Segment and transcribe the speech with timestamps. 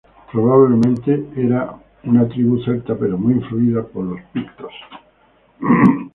[0.31, 1.73] Probablemente eran
[2.05, 4.73] una tribu celta pero muy influida por los Pictos.